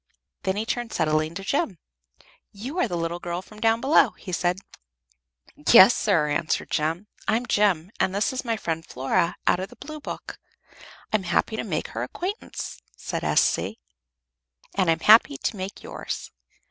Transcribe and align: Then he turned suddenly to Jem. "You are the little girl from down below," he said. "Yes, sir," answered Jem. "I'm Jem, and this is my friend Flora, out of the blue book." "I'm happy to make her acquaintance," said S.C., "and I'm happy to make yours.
Then 0.41 0.55
he 0.55 0.65
turned 0.65 0.91
suddenly 0.93 1.29
to 1.29 1.43
Jem. 1.43 1.77
"You 2.51 2.79
are 2.79 2.87
the 2.87 2.97
little 2.97 3.19
girl 3.19 3.43
from 3.43 3.59
down 3.59 3.81
below," 3.81 4.13
he 4.17 4.31
said. 4.31 4.57
"Yes, 5.69 5.93
sir," 5.93 6.27
answered 6.27 6.71
Jem. 6.71 7.05
"I'm 7.27 7.45
Jem, 7.45 7.91
and 7.99 8.15
this 8.15 8.33
is 8.33 8.43
my 8.43 8.57
friend 8.57 8.83
Flora, 8.83 9.35
out 9.45 9.59
of 9.59 9.69
the 9.69 9.75
blue 9.75 9.99
book." 9.99 10.39
"I'm 11.13 11.21
happy 11.21 11.55
to 11.55 11.63
make 11.63 11.89
her 11.89 12.01
acquaintance," 12.01 12.81
said 12.97 13.23
S.C., 13.23 13.77
"and 14.73 14.89
I'm 14.89 15.01
happy 15.01 15.37
to 15.37 15.55
make 15.55 15.83
yours. 15.83 16.31